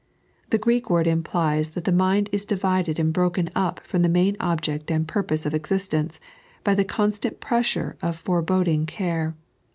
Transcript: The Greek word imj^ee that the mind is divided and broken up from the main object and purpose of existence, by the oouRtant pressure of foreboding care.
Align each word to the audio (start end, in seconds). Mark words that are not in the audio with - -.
The 0.49 0.57
Greek 0.57 0.89
word 0.89 1.05
imj^ee 1.05 1.71
that 1.73 1.83
the 1.83 1.91
mind 1.91 2.27
is 2.31 2.43
divided 2.43 2.97
and 2.97 3.13
broken 3.13 3.51
up 3.55 3.81
from 3.85 4.01
the 4.01 4.09
main 4.09 4.35
object 4.39 4.89
and 4.89 5.07
purpose 5.07 5.45
of 5.45 5.53
existence, 5.53 6.19
by 6.63 6.73
the 6.73 6.85
oouRtant 6.85 7.39
pressure 7.39 7.97
of 8.01 8.15
foreboding 8.15 8.87
care. 8.87 9.35